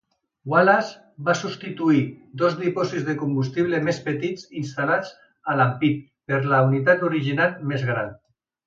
Wallace 0.51 1.19
va 1.27 1.35
substituir 1.41 2.01
dos 2.43 2.57
dipòsits 2.63 3.05
de 3.11 3.17
combustible 3.21 3.83
més 3.91 4.01
petits, 4.09 4.49
instal·lats 4.63 5.15
a 5.53 5.59
l'ampit, 5.61 6.05
per 6.33 6.45
la 6.55 6.65
unitat 6.73 7.11
original 7.13 7.57
més 7.75 7.91
gran. 7.95 8.15